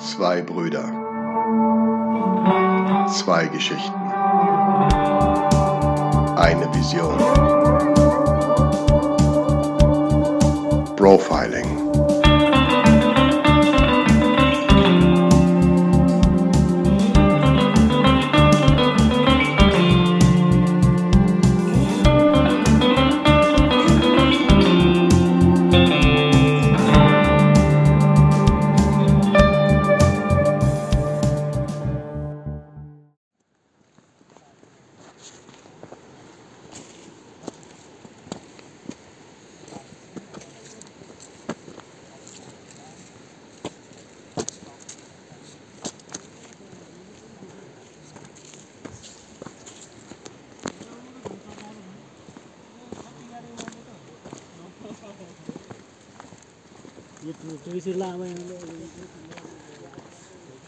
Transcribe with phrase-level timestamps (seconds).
[0.00, 0.84] Zwei Brüder.
[3.08, 4.00] Zwei Geschichten.
[6.36, 7.18] Eine Vision.
[10.96, 11.87] Profiling.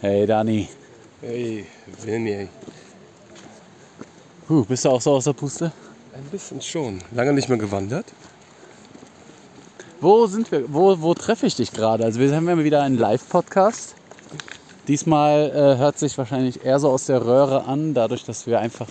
[0.00, 0.68] Hey Dani,
[1.22, 1.64] Hey,
[2.04, 2.48] Vinny.
[4.48, 5.70] Puh, bist du auch so aus der Puste?
[6.12, 6.98] Ein bisschen schon.
[7.12, 8.06] Lange nicht mehr gewandert.
[10.00, 10.64] Wo sind wir?
[10.72, 12.04] Wo, wo treffe ich dich gerade?
[12.04, 13.94] Also wir haben ja wieder einen Live-Podcast.
[14.88, 18.88] Diesmal äh, hört sich wahrscheinlich eher so aus der Röhre an, dadurch, dass wir einfach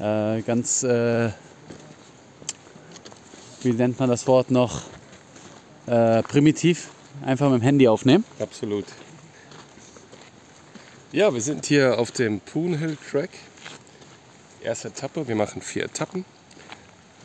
[0.00, 1.30] äh, ganz, äh,
[3.62, 4.82] wie nennt man das Wort noch,
[5.86, 6.90] äh, primitiv
[7.24, 8.24] einfach mit dem Handy aufnehmen.
[8.38, 8.86] Absolut.
[11.12, 13.30] Ja, wir sind hier auf dem Poon Hill Track.
[14.62, 15.28] Erste Etappe.
[15.28, 16.24] Wir machen vier Etappen.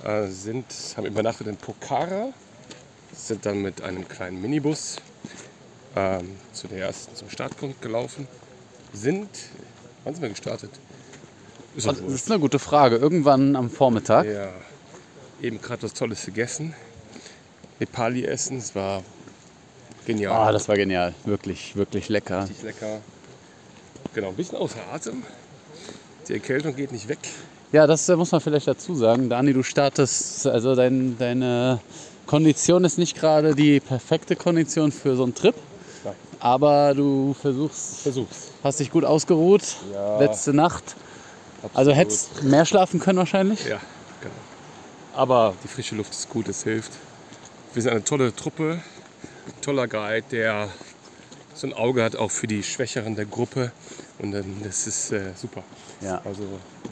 [0.04, 0.66] Äh, sind,
[0.96, 2.34] haben übernachtet in Pokhara.
[3.14, 4.98] Sind dann mit einem kleinen Minibus
[5.96, 8.28] ähm, zu der ersten, zum Startpunkt gelaufen.
[8.94, 9.30] Sind,
[10.04, 10.72] wann sind wir gestartet?
[11.76, 12.98] Ist Das ist eine gute Frage.
[12.98, 14.26] Irgendwann am Vormittag.
[14.26, 14.50] Ja,
[15.42, 16.76] eben gerade was Tolles gegessen.
[17.80, 19.04] Nepali essen, es war
[20.06, 20.34] genial.
[20.34, 21.14] Ah, das war genial.
[21.26, 22.44] Wirklich, wirklich lecker.
[22.44, 23.00] Richtig lecker.
[24.14, 25.24] Genau, ein bisschen außer Atem.
[26.28, 27.20] Die Erkältung geht nicht weg.
[27.72, 29.30] Ja, das äh, muss man vielleicht dazu sagen.
[29.30, 31.80] Dani, du startest, also dein, deine
[32.26, 35.56] Kondition ist nicht gerade die perfekte Kondition für so einen Trip.
[36.04, 36.16] Nein.
[36.40, 38.52] Aber du versuchst, Versuch's.
[38.64, 39.64] hast dich gut ausgeruht.
[39.94, 40.20] Ja.
[40.20, 40.96] Letzte Nacht.
[41.74, 41.96] Also Absolut.
[41.98, 43.66] hättest mehr schlafen können wahrscheinlich.
[43.66, 43.80] Ja,
[44.22, 44.34] genau.
[45.14, 46.92] Aber die frische Luft ist gut, es hilft.
[47.74, 48.80] Wir sind eine tolle Truppe,
[49.62, 50.70] toller Guide, der
[51.54, 53.72] so ein Auge hat auch für die Schwächeren der Gruppe.
[54.18, 55.64] Und dann, das ist äh, super.
[56.02, 56.22] Ja.
[56.26, 56.44] Also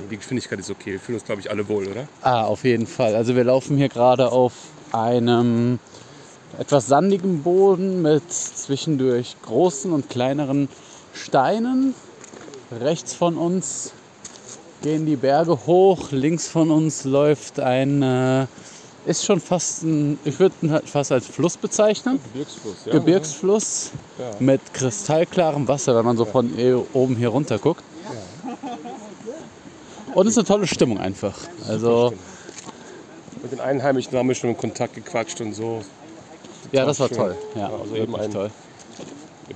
[0.10, 0.94] die Geschwindigkeit ist okay.
[0.94, 2.08] Wir fühlen uns, glaube ich, alle wohl, oder?
[2.22, 3.16] Ah, auf jeden Fall.
[3.16, 4.54] Also wir laufen hier gerade auf
[4.92, 5.80] einem
[6.60, 10.70] etwas sandigen Boden mit zwischendurch großen und kleineren
[11.14, 11.96] Steinen.
[12.72, 13.94] Rechts von uns
[14.84, 16.12] gehen die Berge hoch.
[16.12, 18.46] Links von uns läuft ein, äh,
[19.08, 22.20] ist schon fast ein, ich würde ihn halt fast als Fluss bezeichnen.
[22.34, 22.92] Gebirgsfluss, ja.
[22.92, 24.32] Gebirgsfluss Ja.
[24.40, 26.52] mit kristallklarem Wasser, wenn man so von
[26.94, 27.84] oben hier runter guckt.
[30.14, 31.38] Und es ist eine tolle Stimmung einfach.
[31.68, 32.14] Also
[33.42, 35.84] Mit den Einheimischen haben wir schon in Kontakt gequatscht und so.
[36.72, 37.18] Ja, das war schön.
[37.18, 37.36] toll.
[37.56, 38.52] Ja, also eben ein- toll.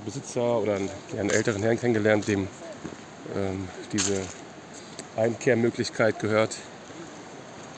[0.04, 0.88] Besitzer oder einen,
[1.18, 2.48] einen älteren Herrn kennengelernt, dem
[3.36, 4.14] ähm, diese
[5.16, 6.56] Einkehrmöglichkeit gehört.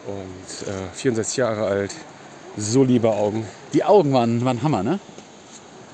[0.07, 1.95] Und äh, 64 Jahre alt,
[2.57, 3.47] so liebe Augen.
[3.73, 4.99] Die Augen waren, waren Hammer, ne?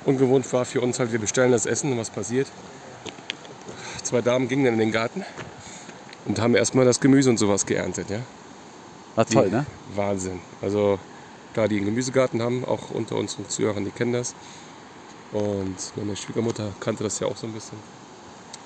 [0.04, 2.48] Ungewohnt war für uns halt, wir bestellen das Essen und was passiert.
[4.02, 5.24] Zwei Damen gingen dann in den Garten
[6.26, 8.10] und haben erstmal das Gemüse und sowas geerntet.
[8.10, 8.20] Ja?
[9.14, 9.66] War toll, ne?
[9.94, 10.40] Wahnsinn.
[10.62, 10.98] Also
[11.54, 14.34] da die einen Gemüsegarten haben, auch unter unseren Zuhörern, die kennen das.
[15.32, 17.78] Und meine Schwiegermutter kannte das ja auch so ein bisschen.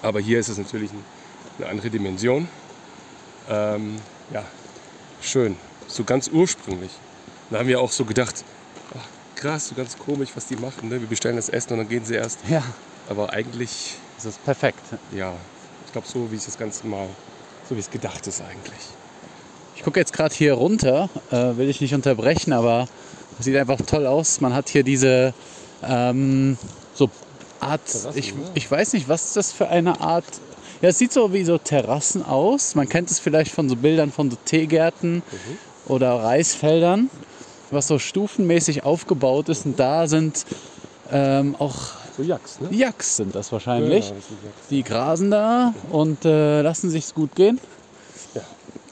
[0.02, 1.04] Aber hier ist es natürlich ein-
[1.58, 2.48] eine andere Dimension.
[3.50, 3.96] Ähm,
[4.32, 4.44] ja,
[5.26, 5.56] schön.
[5.88, 6.90] So ganz ursprünglich.
[7.50, 8.44] Da haben wir auch so gedacht,
[8.96, 10.88] ach, krass, so ganz komisch, was die machen.
[10.88, 11.00] Ne?
[11.00, 12.38] Wir bestellen das Essen und dann gehen sie erst.
[12.48, 12.62] Ja,
[13.08, 14.80] Aber eigentlich, das ist perfekt.
[15.12, 15.32] ja,
[15.86, 17.08] ich glaube so, wie es das Ganze mal,
[17.68, 18.80] so wie es gedacht ist eigentlich.
[19.76, 22.88] Ich gucke jetzt gerade hier runter, äh, will ich nicht unterbrechen, aber
[23.38, 24.40] es sieht einfach toll aus.
[24.40, 25.34] Man hat hier diese
[25.82, 26.56] ähm,
[26.94, 27.10] so
[27.60, 27.80] Art,
[28.14, 28.42] ich, ne?
[28.54, 30.24] ich weiß nicht, was das für eine Art.
[30.84, 32.74] Ja, es sieht so wie so Terrassen aus.
[32.74, 35.22] Man kennt es vielleicht von so Bildern von so Teegärten
[35.88, 37.08] oder Reisfeldern,
[37.70, 39.64] was so stufenmäßig aufgebaut ist.
[39.64, 40.44] Und da sind
[41.10, 41.74] ähm, auch
[42.18, 42.68] So Jacks, ne?
[42.70, 44.10] Yaks sind das wahrscheinlich.
[44.10, 44.68] Ja, das Jacks.
[44.68, 47.58] Die grasen da und äh, lassen sich's gut gehen.
[48.34, 48.42] Ja.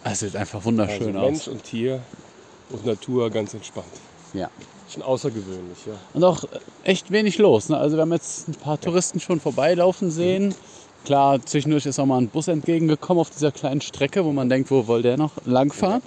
[0.02, 1.48] Es sieht einfach wunderschön also Mensch aus.
[1.48, 2.00] und Tier
[2.70, 3.84] und Natur ganz entspannt.
[4.32, 4.48] Ja.
[4.88, 5.92] Schon außergewöhnlich, ja.
[6.14, 6.44] Und auch
[6.84, 7.68] echt wenig los.
[7.68, 7.76] Ne?
[7.76, 10.54] Also wir haben jetzt ein paar Touristen schon vorbeilaufen sehen.
[11.04, 14.70] Klar, zwischendurch ist auch mal ein Bus entgegengekommen auf dieser kleinen Strecke, wo man denkt,
[14.70, 16.02] wo soll der noch langfahren?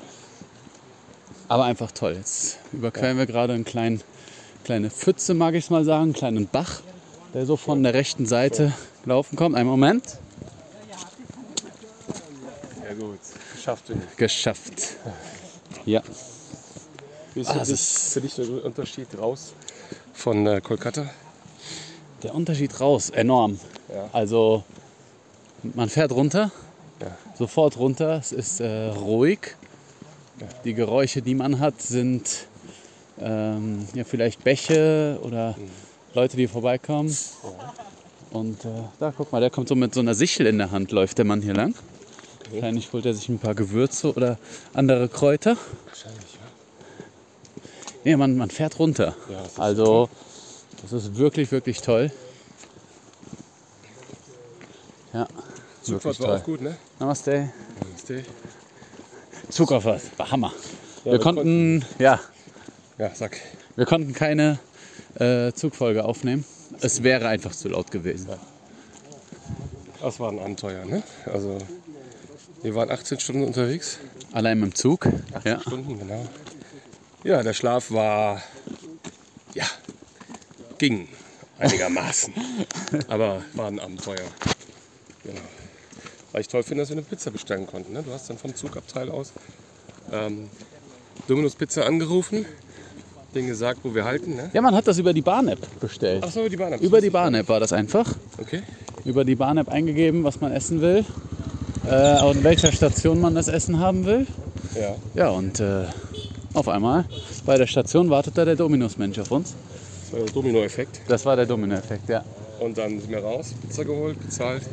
[1.48, 2.14] Aber einfach toll.
[2.14, 4.02] Jetzt überqueren wir gerade einen kleinen,
[4.64, 6.82] kleine Pfütze, mag ich es mal sagen, einen kleinen Bach.
[7.34, 8.72] der so von der rechten Seite
[9.04, 9.56] gelaufen kommt.
[9.58, 10.18] Einen Moment.
[12.88, 13.20] Ja gut,
[13.54, 13.90] geschafft.
[13.90, 14.02] Winnie.
[14.16, 14.74] Geschafft.
[15.86, 16.02] Ja.
[17.34, 19.54] Wie ist Ah, für, das dich, ist- für dich der Unterschied raus
[20.14, 21.10] von äh, Kolkata?
[22.24, 23.60] Der Unterschied raus, enorm.
[23.94, 24.10] Ja.
[24.14, 24.64] Also
[25.74, 26.52] man fährt runter,
[27.02, 27.18] Ja.
[27.38, 28.18] sofort runter.
[28.18, 29.56] Es ist äh, ruhig.
[30.66, 32.48] Die Geräusche, die man hat, sind
[33.20, 35.56] ähm, ja, vielleicht Bäche oder
[36.14, 37.16] Leute, die vorbeikommen.
[38.32, 38.70] Und äh,
[39.00, 41.26] da, guck mal, der kommt so mit so einer Sichel in der Hand, läuft der
[41.26, 41.74] Mann hier lang.
[42.52, 44.38] Wahrscheinlich holt er sich ein paar Gewürze oder
[44.74, 45.56] andere Kräuter.
[45.86, 46.40] Wahrscheinlich, ja.
[48.04, 49.16] Nee, man, man fährt runter.
[49.32, 50.10] Ja, das also,
[50.82, 52.12] das ist wirklich, wirklich toll.
[55.14, 55.28] Ja,
[55.86, 56.38] Zugfahrt wirklich war toll.
[56.40, 56.78] auch gut, ne?
[57.00, 57.50] Namaste.
[57.84, 58.24] Namaste.
[59.50, 60.54] Zugauffahrt, war Hammer.
[61.04, 62.20] Ja, wir konnten, ja,
[62.98, 63.38] Ja, sag.
[63.76, 64.60] wir konnten keine
[65.20, 66.46] äh, Zugfolge aufnehmen.
[66.82, 68.28] Es wäre einfach zu laut gewesen.
[70.02, 71.04] Das war ein Abenteuer, ne?
[71.26, 71.58] Also,
[72.64, 74.00] wir waren 18 Stunden unterwegs.
[74.34, 75.08] Allein mit dem Zug.
[75.44, 75.62] Ja.
[75.62, 76.28] Stunden, genau.
[77.24, 78.42] Ja, der Schlaf war,
[79.54, 79.66] ja,
[80.78, 81.08] ging
[81.60, 82.34] einigermaßen.
[83.08, 84.18] Aber war ein Abenteuer.
[85.24, 85.40] Genau.
[86.36, 87.94] Weil ich toll finde, dass wir eine Pizza bestellen konnten.
[87.94, 88.04] Ne?
[88.06, 89.32] Du hast dann vom Zugabteil aus
[90.12, 90.50] ähm,
[91.30, 92.46] Domino's Pizza angerufen,
[93.34, 94.36] denen gesagt, wo wir halten.
[94.36, 94.50] Ne?
[94.52, 96.26] ja, man hat das über die Bahn-App bestellt.
[96.28, 96.74] Ach so, über die Bahn.
[96.80, 98.14] Über die Bahn-App war das einfach.
[98.38, 98.64] Okay.
[99.06, 101.06] Über die Bahn-App eingegeben, was man essen will.
[101.90, 104.28] Äh, und welcher Station man das Essen haben will.
[104.78, 104.96] Ja.
[105.14, 105.86] Ja, und äh,
[106.54, 107.06] auf einmal
[107.46, 109.54] bei der Station wartet da der Dominus-Mensch auf uns.
[110.02, 111.00] Das war der Domino-Effekt.
[111.08, 112.26] Das war der Domino-Effekt, ja.
[112.60, 114.64] Und dann sind wir raus, Pizza geholt, bezahlt,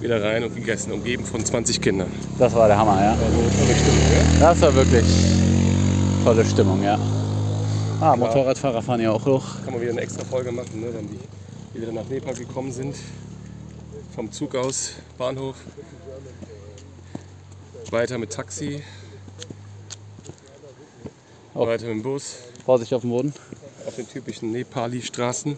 [0.00, 2.10] wieder rein und gegessen, umgeben von 20 Kindern.
[2.38, 3.16] Das war der Hammer, ja.
[4.40, 5.04] Das war wirklich
[6.24, 6.98] tolle Stimmung, ja.
[8.00, 9.44] Ah, Motorradfahrer fahren ja auch hoch.
[9.64, 10.88] Kann man wieder eine extra Folge machen, ne?
[10.92, 11.18] wenn die,
[11.74, 12.96] die wieder nach Nepal gekommen sind.
[14.14, 15.56] Vom Zug aus, Bahnhof.
[17.90, 18.82] Weiter mit Taxi.
[21.54, 21.66] Oh.
[21.66, 22.36] Weiter mit dem Bus.
[22.64, 23.34] Vorsicht auf dem Boden.
[23.86, 25.56] Auf den typischen Nepali-Straßen.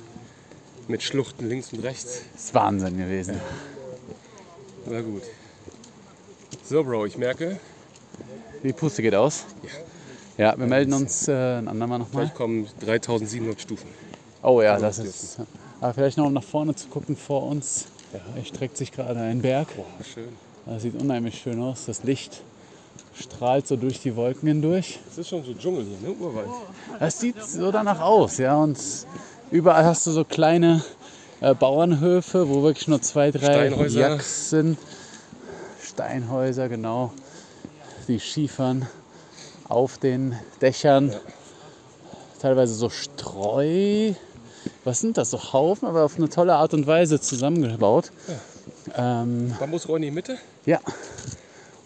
[0.88, 2.22] Mit Schluchten links und rechts.
[2.32, 3.40] Das ist Wahnsinn gewesen.
[4.86, 5.22] Na gut.
[6.64, 7.58] So, Bro, ich merke,
[8.62, 9.44] Die Puste geht aus.
[10.36, 12.24] Ja, wir melden uns äh, ein andermal nochmal.
[12.24, 13.88] gleich kommen 3700 Stufen.
[14.42, 15.38] Oh ja, das ist.
[15.80, 17.86] Aber vielleicht noch um nach vorne zu gucken vor uns.
[18.36, 19.68] Erstreckt sich gerade ein Berg.
[19.76, 20.28] Boah, schön.
[20.66, 21.84] Das sieht unheimlich schön aus.
[21.86, 22.42] Das Licht
[23.14, 24.98] strahlt so durch die Wolken hindurch.
[25.10, 26.16] Es ist schon so Dschungel hier, ne?
[26.16, 26.48] Urwald.
[27.00, 28.56] Es sieht so danach aus, ja.
[28.56, 28.78] Und
[29.54, 30.82] überall hast du so kleine
[31.40, 33.68] äh, Bauernhöfe, wo wirklich nur zwei, drei.
[33.86, 34.78] Jacks sind.
[35.80, 37.12] Steinhäuser, genau.
[38.08, 38.88] Die schiefern
[39.68, 41.14] auf den Dächern.
[42.40, 44.12] Teilweise so Streu.
[44.82, 45.30] Was sind das?
[45.30, 48.10] So Haufen, aber auf eine tolle Art und Weise zusammengebaut.
[48.96, 50.36] Ähm, Bambusrohr in die Mitte,
[50.66, 50.80] ja.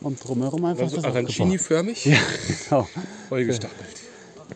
[0.00, 1.02] Und drumherum einfach also.
[1.02, 2.16] Arancini-förmig, Ja,
[2.68, 2.88] genau.
[3.28, 3.97] voll gestapelt.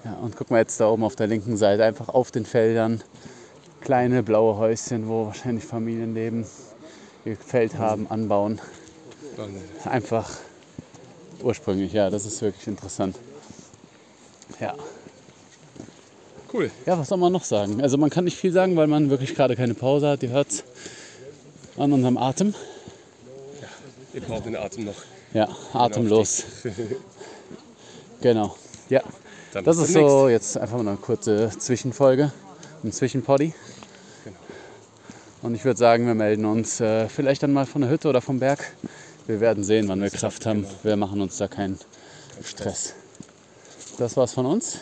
[0.04, 3.02] Ja, und guck mal jetzt da oben auf der linken Seite, einfach auf den Feldern.
[3.81, 6.44] Kleine blaue Häuschen, wo wahrscheinlich Familien leben,
[7.25, 8.60] ihr Feld haben, anbauen.
[9.84, 10.31] Einfach
[11.43, 13.16] ursprünglich, ja, das ist wirklich interessant.
[14.60, 14.75] Ja.
[16.52, 16.70] cool.
[16.87, 17.81] ja, was soll man noch sagen?
[17.81, 20.22] Also man kann nicht viel sagen, weil man wirklich gerade keine Pause hat.
[20.22, 20.65] Ihr hört
[21.77, 22.55] an unserem Atem.
[24.12, 24.96] Wir brauchen den Atem noch.
[25.32, 26.44] Ja, atemlos.
[28.20, 28.55] Genau.
[28.88, 29.03] Ja,
[29.53, 32.32] Dann das ist so jetzt einfach mal eine kurze Zwischenfolge,
[32.82, 33.53] ein Zwischenpoddy.
[34.25, 34.37] Genau.
[35.43, 38.23] Und ich würde sagen, wir melden uns äh, vielleicht dann mal von der Hütte oder
[38.23, 38.73] vom Berg.
[39.27, 40.67] Wir werden sehen, wann wir Kraft haben.
[40.82, 41.79] Wir machen uns da keinen
[42.43, 42.94] Stress.
[43.99, 44.79] Das war's von uns.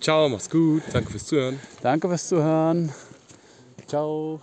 [0.00, 0.82] Ciao, mach's gut.
[0.92, 1.60] Danke fürs Zuhören.
[1.82, 2.92] Danke fürs Zuhören.
[3.86, 4.40] Ciao.